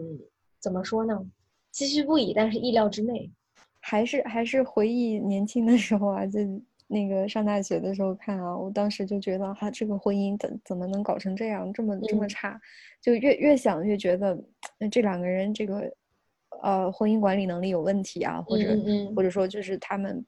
[0.60, 1.24] 怎么说呢？
[1.72, 3.32] 唏嘘不已，但是意料之内。
[3.80, 6.40] 还是还是回忆年轻的时候啊，就。
[6.92, 12.60] 那个上大学的时候看啊，我当时就觉得哈，这个婚姻怎怎么能搞成这样，这么这么差？
[13.02, 14.38] 就越越想越觉得，
[14.92, 15.92] 这两个人这个，
[16.62, 18.78] 呃，婚姻管理能力有问题啊，或者
[19.16, 20.26] 或者说就是他们，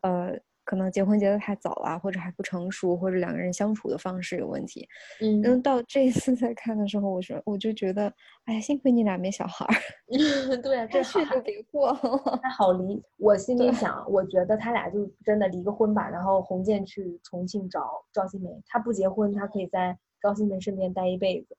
[0.00, 0.38] 呃。
[0.66, 4.86] 可能结婚结得太早了，或者还不成熟，或者两个人相处的方式有问题。
[5.22, 8.12] 嗯，然后到这一次再看的时候，我说我就觉得，
[8.44, 9.74] 哎，幸亏你俩没小孩儿。
[10.60, 13.00] 对啊，这去就别过了，还好离。
[13.16, 16.08] 我心里想，我觉得他俩就真的离个婚吧。
[16.08, 21.56] 然后洪建去重庆找赵新梅，他不结婚，他可以在赵新梅身边待一辈子。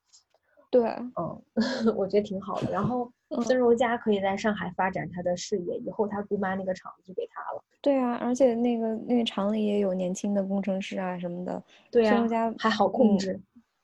[0.70, 0.84] 对，
[1.16, 1.42] 嗯，
[1.96, 2.72] 我觉得挺好的。
[2.72, 3.12] 然后
[3.44, 7.64] 孙柔嘉可以在上海发展他的事业，以后他姑妈那个厂子就给他了。
[7.82, 11.64] 对啊，而且那个那个厂里也有年轻的工程师啊什么的。
[11.90, 13.40] 对啊，孙柔嘉还好控制。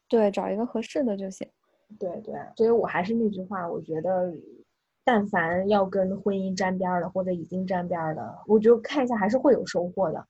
[0.10, 1.48] 对，找一个合适的就行。
[1.98, 4.34] 对对，所以我还是那句话，我觉得，
[5.06, 10.26] 但凡要跟婚姻沾边的或者已经沾边的，我觉得看一下还是会有收获的。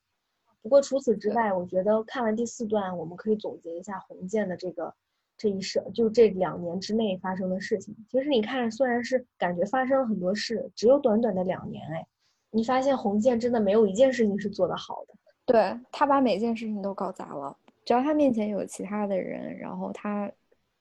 [0.61, 4.93] 不过除此之外，我觉得看完第四段，我们可以总结一下洪建的这个。
[5.43, 12.07] 这一生就这两年之内发生的事情，其实你看，虽然是感觉发生了很多事，只有短短的两年，哎，
[12.49, 15.13] 你发现红建真的没有一件事情是做得好的。
[15.45, 17.53] 对他把每件事情都搞砸了，
[17.83, 20.31] 只要他面前有其他的人，然后他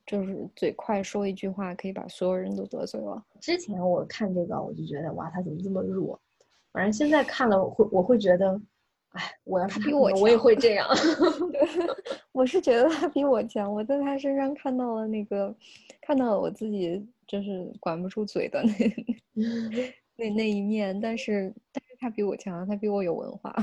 [0.06, 3.20] 就是嘴快说一句话，可以把所有人都得罪了。
[3.40, 6.16] 之前我看这个，我就觉得哇，他怎么这么弱？
[6.70, 8.60] 反正现在看了，会我会觉得
[9.12, 10.88] 哎，我要是比我我也会这样。
[12.32, 15.54] 我是觉得他比我强，我在他身上看到了那个，
[16.00, 18.62] 看到了我自己就是管不住嘴的
[19.34, 19.44] 那
[20.16, 20.98] 那那一面。
[20.98, 23.54] 但是，但是他比我强，他比我有文化。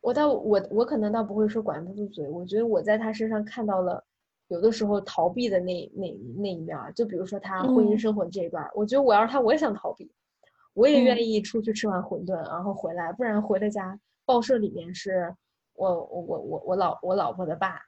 [0.00, 4.02] 我倒我我可能倒不会说管不住嘴，我觉得我在他身上看到了
[4.48, 6.76] 有的时候逃避的那那那一面。
[6.94, 10.10] 就比如说他婚姻生活这一段，我觉得我要是他，我也想逃避，
[10.74, 13.98] 我也愿意出去吃碗馄饨，然后回来，不然回了家。
[14.28, 15.34] 报社里面是
[15.72, 17.80] 我我我我我老我老婆的爸，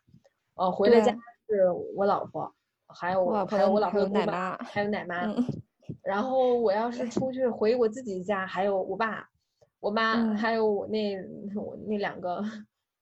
[0.55, 1.13] 呃，回了家
[1.47, 2.51] 是我老婆，
[2.89, 5.17] 还有还有我老婆的奶妈，还有奶妈。
[6.03, 9.29] 然后我要是 出去回我自己家，还有我爸、
[9.81, 11.15] 我妈，还有我那
[11.55, 12.43] 我那两个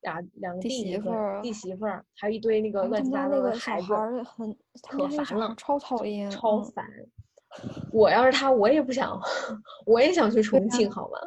[0.00, 3.94] 俩两个弟媳妇儿、弟媳妇儿，还有一堆那个乱七八糟的孩子，
[4.34, 4.52] 很
[4.88, 6.84] 可烦了，超讨厌，超烦。
[7.92, 9.16] 我要是他，我也不想，
[9.86, 11.18] 我也想去重庆，好吗？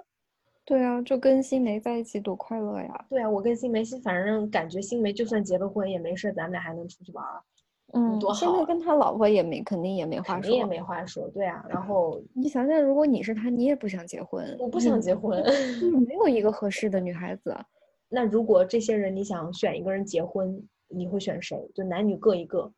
[0.71, 3.05] 对啊，就跟新梅在一起多快乐呀！
[3.09, 7.43] 对啊，我跟新梅，反正感觉新梅就算结了婚也没事，咱们俩还能出去玩儿，
[7.91, 8.35] 嗯，多好。
[8.39, 11.27] 现在跟他老婆也没，肯定也没话说，肯定也没话说。
[11.33, 14.55] 对啊，然后 你想想，如果你是他，你也不想结婚。
[14.61, 15.43] 我不想结婚，
[16.07, 17.53] 没有一个合适的女孩子。
[18.07, 20.57] 那如果这些人你想选一个人结婚，
[20.87, 21.69] 你会选谁？
[21.75, 22.71] 就男女各一个。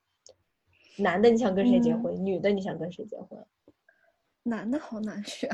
[0.97, 2.25] 男的你想跟谁结婚？
[2.25, 3.37] 女的你想跟谁结婚？
[4.41, 5.47] 男的好难选。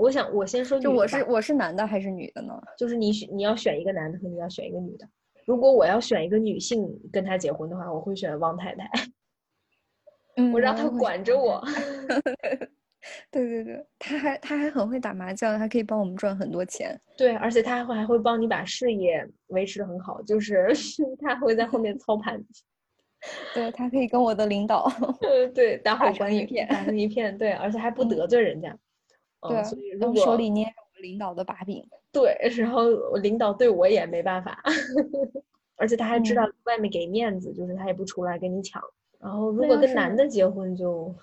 [0.00, 2.54] 我想，我先说，就我是我是男的还是女的呢？
[2.78, 5.06] 就是你选你要选一个男的和你要选一个女的。
[5.44, 8.88] 如果我要选一个女性跟他结婚的话，我会选汪太太。
[10.36, 11.62] 嗯， 我让他管着我。
[13.30, 16.98] 对对对，他还他还很会打麻将，还可以帮我们赚很多钱。
[17.16, 20.68] 对，而且他还会还会帮你把事业维持的很好，就是
[21.20, 22.42] 他会在后面操盘。
[23.54, 24.90] 对他可以跟我的领导，
[25.54, 27.36] 对打好关系，打成一片。
[27.36, 28.74] 对，而且还不得罪人家。
[29.48, 34.62] 对，所以如果手里捏着我领导的把柄， 对，然后我领导对我也没办法，
[35.76, 38.82] 而且他还知道外面给面子，就是他也不出来跟你抢。
[39.18, 41.14] 然后如果跟男的结婚，就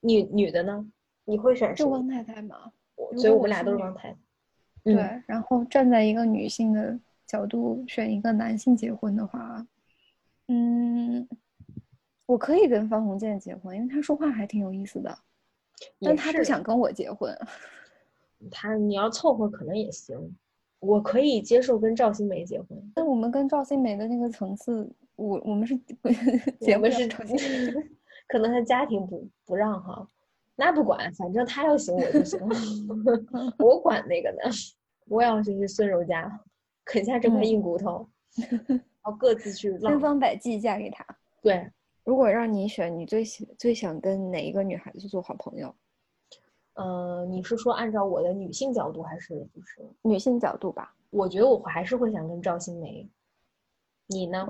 [0.00, 0.84] 女女的呢？
[1.24, 1.84] 你会选谁？
[1.84, 2.72] 就汪太太嘛。
[3.16, 4.16] 所以我们俩都是汪太太。
[4.84, 4.94] 对，
[5.26, 9.66] 然后站在一个女性的角度选一个男性结婚的话，
[10.48, 11.28] 嗯，
[12.24, 15.18] 我可以跟方鸿渐结婚，因为他说话还挺有意思的。
[16.00, 17.36] 但他不想跟我结婚，
[18.50, 20.36] 他你要凑合可能也行，
[20.80, 22.92] 我可以接受跟赵新梅结婚。
[22.94, 25.76] 但我们跟赵新梅的那个层次，我我们是
[26.60, 27.06] 结婚是
[28.28, 30.08] 可能他家庭不不让哈，
[30.56, 32.40] 那不管，反正他要行我就行，
[33.58, 34.38] 我管那个呢。
[35.08, 36.40] 我要是去孙柔家
[36.84, 38.08] 啃下这块硬骨头，
[38.66, 41.06] 然后各自去千方百计嫁给他。
[41.40, 41.70] 对。
[42.06, 45.74] 如果让你选，你最喜最想跟哪一个女孩子做好朋友？
[46.74, 50.94] 嗯，你是说按照我的女性角度，还是就是女性角度吧？
[51.10, 53.10] 我觉得我还是会想跟赵新梅。
[54.06, 54.46] 你呢？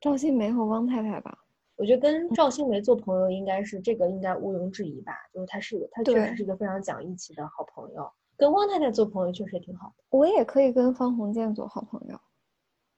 [0.00, 1.36] 赵新梅和汪太太吧。
[1.74, 5.12] 我觉得跟赵新梅做朋友，应该是这个应该毋庸置疑吧？
[5.34, 8.08] 就是她是她确实是一个非常讲义气的好朋友。
[8.36, 10.04] 跟汪太太做朋友确实也挺好的。
[10.10, 12.20] 我也可以跟方鸿渐做好朋友。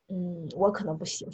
[0.09, 1.27] 嗯，我可能不行。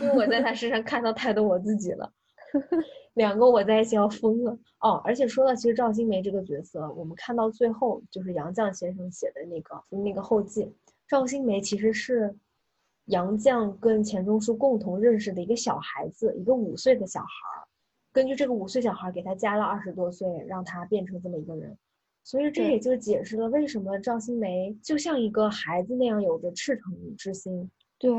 [0.00, 2.12] 因为我在他身上看到太多我自己了，
[3.14, 5.00] 两个我在一起要疯了哦！
[5.04, 10.70] 而且说到其实赵新梅这个角色，我们看到最后就是杨绛先生写的那个那个后记，
[11.08, 12.36] 赵新梅其实是
[13.06, 17.66] 杨绛跟钱钟书共同认识的一个小孩子，一个五岁的小孩儿。
[18.12, 21.76] 根据这个五岁小孩给他加了二十多岁，让他变成这么一个人，
[22.24, 28.10] 所以这也就解释了为什么赵新梅就像一个孩子那样有着赤诚之心，对，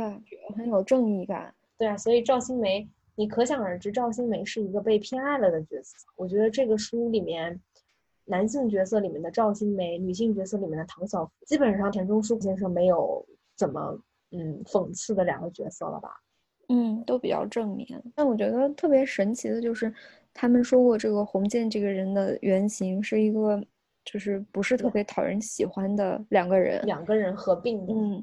[0.55, 1.53] 很有正义感。
[1.79, 5.95] 对啊，所以赵新梅，你可想而知，赵新梅是一个被偏爱了的角色。
[6.17, 7.57] 我觉得这个书里面，
[8.25, 13.97] 男性角色里面的赵新梅，女性角色里面的唐晓芙，基本上田中书先生没有怎么
[14.31, 16.09] 嗯讽刺的两个角色了吧？
[16.67, 17.87] 嗯，都比较正面。
[18.13, 19.93] 但我觉得特别神奇的就是，
[20.33, 23.63] 他们说过这个洪建这个人的原型是一个，
[24.03, 27.93] 就是不是特别讨人喜欢的两个人，两个人合并的。
[27.93, 28.21] 嗯。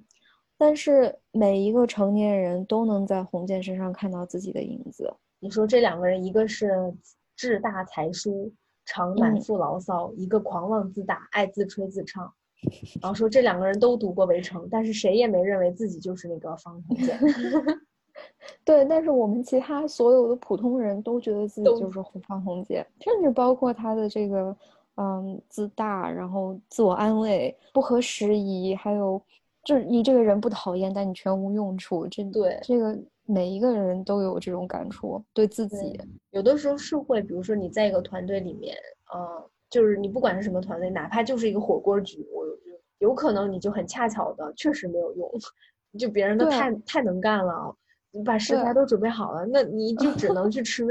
[0.58, 5.12] 但是每一个成年人都能在洪建身上看到自己的影子。
[5.38, 6.94] 你说这两个人，一个是
[7.36, 8.50] 志大才疏，
[8.86, 12.32] 常满腹牢骚；一个狂妄自大，爱自吹自唱。
[13.02, 17.18] 然后说这两个人都读过《围城》，但是谁也没认为自己就是那个方鸿渐。
[18.64, 24.57] 对，但是我们其他所有的普通人都觉得自己就是方鸿渐，甚至包括他的这个
[24.96, 29.20] 嗯自大，然后自我安慰，不合时宜，还有。
[29.66, 32.06] 就是你这个人不讨厌，但你全无用处。
[32.06, 36.00] 这对这个每一个人都有这种感触，对自己
[36.30, 38.76] 有的时候是会，比如说你在一个团队里面，
[39.12, 42.56] 呃，就是你不管是什么团队，哪怕就是一个火锅局，我有
[42.98, 45.28] 有可能你就很恰巧的确实没有用，
[45.98, 47.76] 就别人都太太能干了，
[48.12, 50.86] 你把食材都准备好了，那你就只能去吃，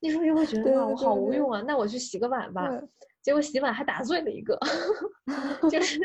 [0.00, 2.68] 那时候就会觉得我好无用啊，那我去洗个碗吧，
[3.22, 4.58] 结果洗碗还打碎了一个，
[5.70, 6.00] 就是。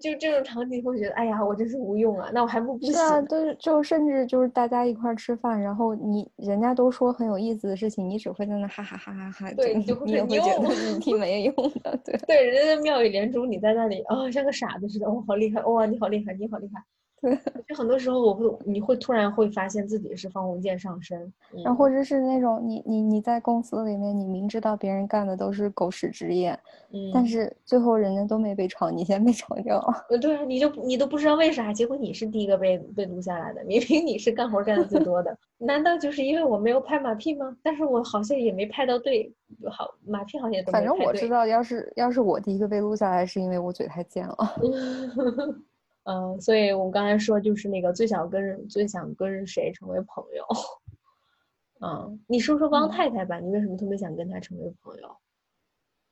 [0.00, 2.28] 就这种场景会觉得，哎呀，我真是无用啊！
[2.32, 9.52] 那我还不不是啊，就是就甚至就是大家一块吃饭，然后你人家都说很有意思的事情，你只会在那哈哈哈哈哈。
[9.52, 12.16] 对，你就会觉得你挺 没用的，对。
[12.26, 16.82] 对，人家在妙语连珠，你在那里哦，像个傻子似的，哦，好厉害，哇，你好厉害，你好厉害。
[17.68, 21.32] 就很多时候，我会你会突然会发现自己是方鸿渐上身，
[21.64, 26.58] 然后或者是那种你你你在公司里面，你明知道别人干的都是狗屎职业，
[26.92, 30.06] 嗯，但是最后人家都没被炒，你先被炒掉了。
[30.10, 37.56] 呃，对啊，你就你都不知道为啥，结果你是第一个被被录下来的，明明你是干活干的最多的， 难道就是因为我没有拍马屁吗？
[37.62, 39.32] 但是我好像也没拍到对，
[39.70, 44.36] 好马屁好像也都反正我知道，要是要是我第一个被录下来，是因为我嘴太贱了。
[46.04, 50.44] 嗯，所以我们刚才说就是那个最想跟最想跟谁成为朋友。
[51.80, 55.16] 嗯，你说说汪太太吧，你为什么特别想跟她成为朋友？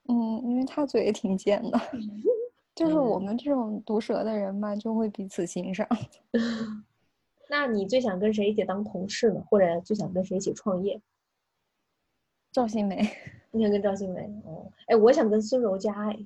[0.08, 1.78] 嗯，因为她嘴也挺贱的，
[2.74, 5.86] 就是我们这种毒舌的人嘛，就会彼此欣赏。
[7.48, 9.44] 那你最想跟谁一起当同事呢？
[9.48, 11.00] 或者最想跟谁一起创业？
[12.50, 13.06] 赵新梅，
[13.52, 14.22] 你想跟赵新梅？
[14.44, 16.18] 哦，哎，我想跟孙柔嘉，哎。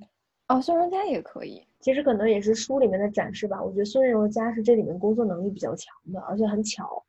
[0.49, 1.67] 哦，孙荣嘉也可以。
[1.81, 3.63] 其实可能也是书里面的展示吧。
[3.63, 7.05] 我觉得孙荣嘉是这里面工作能力比较强的，而且很巧，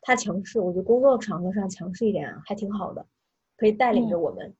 [0.00, 0.60] 他强势。
[0.60, 3.04] 我觉得工作场合上强势一点还挺好的，
[3.56, 4.54] 可以带领着我们。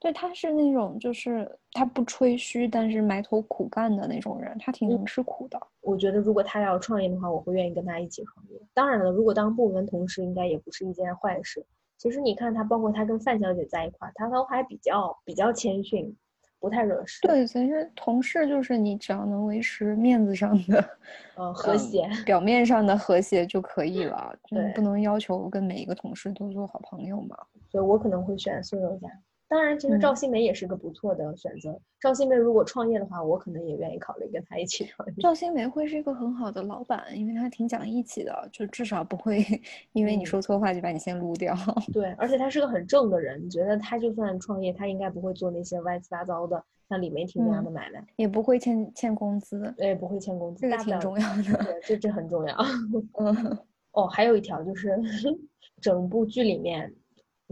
[0.00, 5.58] 对，他是那种就是他不吹嘘，但是埋头苦干的那种人，他挺能吃苦的。
[5.80, 8.60] 我觉得如果他要创业的话，我会愿意跟他一起创业。
[8.74, 11.64] 当然了，如果当部门同事，应该也不是一件坏事。
[11.96, 16.16] 其实你看他，包括他跟范小姐在一块儿，他都还比较比较谦逊。
[16.62, 17.20] 不太惹事。
[17.22, 20.82] 对，其实同事就是你只要能维持面子上的，
[21.34, 24.32] 呃，和谐，表面上的和谐就可以了。
[24.48, 27.36] 对，不能要求跟每一个同事都做好朋友嘛。
[27.68, 29.08] 所以我可能会选苏柔嘉。
[29.52, 31.78] 当然，其实赵新梅也是个不错的选择。
[32.00, 35.14] 赵新梅如果创业的话，我可能也愿意考虑跟她一起创业。
[35.20, 39.44] 赵新梅会是一个很好的老板，因为她挺讲义气的，就至少不会
[39.92, 41.54] 因为你说错话就把你先撸掉。
[41.92, 51.42] 对，而且她是个很正的人，你觉得她就算创业，她应该不会做那些歪七八糟的，像李梅婷那样的买卖，也不会欠欠工资，对，不会欠工资，这个挺重要的。
[51.42, 52.56] 对，这这很重要。
[53.20, 53.58] 嗯，
[53.92, 54.98] 哦，还有一条就是，
[55.78, 56.90] 整部剧里面，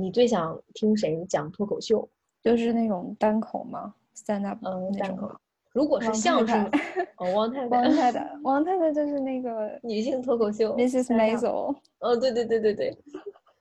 [0.00, 2.08] 你最想听谁讲脱口秀？
[2.42, 5.30] 就是那种单口吗，stand up，嗯，单口。
[5.72, 6.64] 如果是相声，
[7.18, 11.14] 哦，王太太，王太太，王太太就是那个女性脱口秀，Mrs.
[11.14, 11.76] Maisel。
[11.98, 12.96] 哦，对对对对对。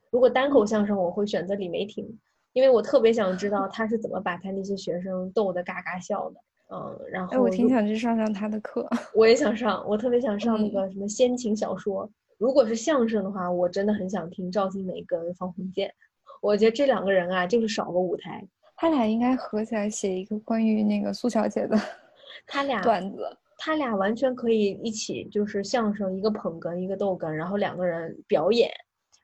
[0.10, 2.08] 如果单口相声，我会选择李梅婷，
[2.54, 6.40] 因为我特别想知道她是怎么把她那些学生逗得嘎嘎笑的。
[6.72, 8.88] 嗯，然后哎我挺想去上上她的课。
[9.14, 12.10] 我也想上，我特别想上那个什么先秦小说。
[12.38, 15.94] 如果是相声的话，我真的很想听赵新梅跟方鸿渐。
[16.42, 18.46] 我觉得这两个人啊，就是少个舞台。
[18.76, 21.78] 他俩应该合起来写一个关于那个苏小姐的，
[22.48, 28.72] 他俩 段子，他俩完全可以一起，就是相声一个捧哏一个逗哏，然后两个人表演，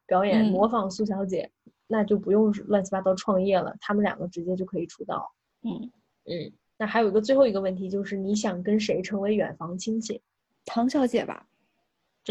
[0.06, 1.50] 表演模仿苏小姐，
[1.88, 5.32] 那就不用乱七八糟创业了，他们两个直接就可以出道。
[5.64, 5.90] 嗯
[6.26, 10.22] 嗯，那还有一个最后一个问题就是你想跟谁成为远房亲戚？
[10.66, 11.48] 唐小姐吧。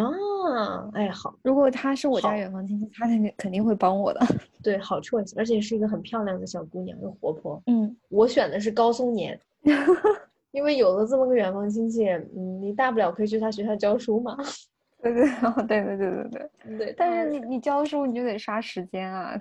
[0.02, 1.34] 啊，哎，好！
[1.42, 4.20] 如果她是我家远房亲戚，她肯定肯定会帮我的。
[4.62, 7.62] 对，好 choice，而且是一个很漂亮的小姑娘，又活泼。
[7.66, 9.38] 嗯，我选的是高松年，
[10.52, 14.36] 因为有了这么个远房亲戚，嗯，你大不了可以去他学校教书嘛。
[15.02, 15.24] 对对
[15.66, 16.28] 对对对对
[16.64, 16.94] 对对。
[16.96, 19.38] 但是你你教书你就得杀时间啊。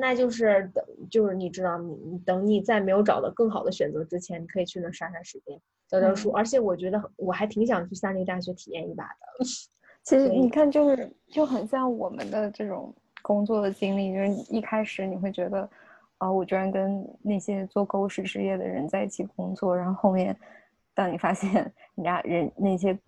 [0.00, 5.58] 那就是等，就是你知道，你等你在没有找到更好的选择之前，你可以去那杀杀时间。
[5.92, 9.44] 教教书，而且我觉得我还挺想去三流大学体验一把的。
[10.02, 15.68] 其实你看，就是就很像我们的这种工作的经历，就是一开始你会觉得，
[16.18, 20.36] 啊，我居然跟那些做狗屎事业的人在一起工作，然后后面，
[20.94, 21.52] 当你发现
[21.94, 22.98] 人家人那些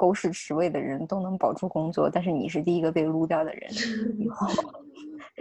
[0.00, 3.70] 狗屎职位的人都能保住工作，但是你是第一个被撸掉的人
[4.18, 4.46] 以后。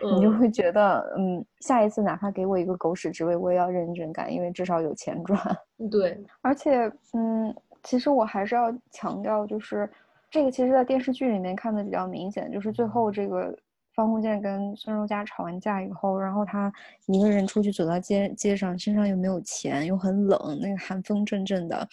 [0.01, 5.39] 你就会觉得，嗯，下一次哪怕给我一个狗屎职位，我也要认真干，因为至少有钱赚。
[5.89, 7.53] 对，而且，嗯，
[7.83, 9.89] 其实我还是要强调，就是
[10.29, 13.53] 这个，其实，在电视剧里面看的比较明显，就是最后这个
[13.93, 16.71] 方鸿渐跟孙柔嘉吵完架以后，然后他
[17.07, 21.85] 一个人出去走到街街上，身上又没有钱，又很冷，那个寒风阵阵的，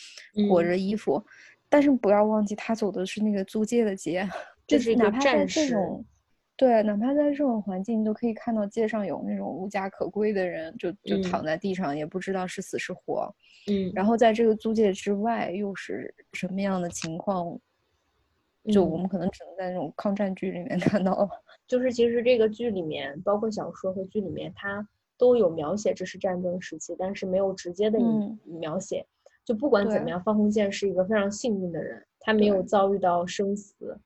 [0.48, 1.20] 裹着衣服，
[1.76, 4.26] 但是不要忘记，他走的是那个租界的街，
[4.66, 6.02] 就是哪怕在这种。
[6.56, 13.30] 对，哪怕在这种环境，你都可以看到街上有那种无家可归的人，就就躺在地上，也不知道是死是活。
[13.70, 17.60] 嗯，然后在这个租界之外，又是什么样的情况？
[18.72, 21.28] 就我们可能只能在那种抗战剧里面 看到了。
[21.68, 27.98] 就是其实这个剧里面，包括小说和剧里面，它都有描写这是战争时期，但是没有直接的
[28.46, 29.04] 描写。
[29.46, 33.98] 就不管怎么样，方鸿渐是一个非常幸运的人，他没有遭遇到生死。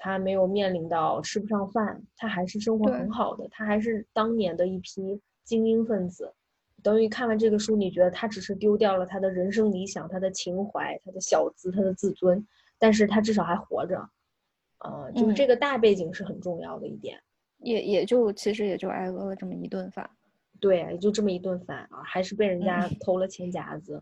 [0.00, 6.32] 他没有面临到吃不上饭，他还是生活很好的，他还是当年的一批精英分子。
[6.84, 12.46] 等于看完这个书，你觉得他只是丢掉了他的人生理想、他的情怀、他的小资、他的自尊，
[12.78, 14.08] 但是他至少还活着。
[14.84, 17.20] 呃，就是这个大背景是很重要的一点。
[17.58, 20.08] 也也就其实也就挨饿了这么一顿饭。
[20.60, 24.00] 对，也就这么一顿饭啊，还是被人家偷了钱夹子。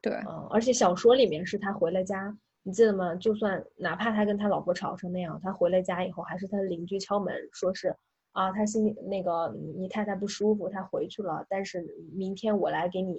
[0.00, 2.36] 对，嗯，而且小说里面是他回了家。
[2.64, 3.14] 你记得吗？
[3.16, 7.92] 就算哪怕他跟他老婆吵成那样，他回了家以后，还是他的邻居敲门，说是
[8.30, 11.44] 啊，他心里那个你太太不舒服，他回去了。
[11.48, 13.18] 但是明天我来给你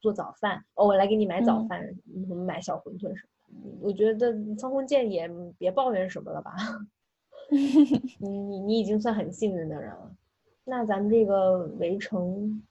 [0.00, 1.84] 做早饭，哦，我来给你买早饭，
[2.46, 3.78] 买小馄饨什么的。
[3.80, 5.28] 我觉得方鸿渐也
[5.58, 6.54] 别抱怨什么了吧，
[8.20, 10.12] 你你你已经算很幸运的人了。
[10.64, 12.62] 那咱们这个围城，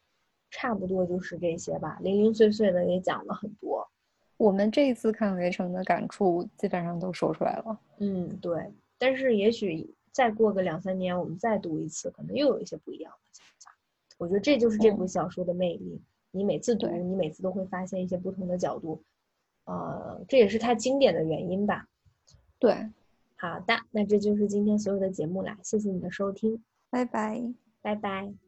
[0.57, 3.85] 差不多就是这些吧，零零碎碎的也讲了很多。
[4.37, 7.77] 我们这一次看《围城》的感触基本上都说出来了。
[7.99, 8.71] 嗯，对。
[8.97, 13.77] 但是也许再过个两三年，我们再读一次，可能又有一些不一样的想法。
[14.17, 16.01] 我觉得这就是这部小说的魅力。
[16.31, 19.03] 你每次读，你每次都会发现一些不同的角度。
[19.65, 21.85] 呃，这也是它经典的原因吧。
[22.59, 22.73] 对。
[23.37, 25.57] 好的，那这就是今天所有的节目啦。
[25.63, 27.41] 谢谢你的收听，拜拜，
[27.81, 28.44] 拜拜。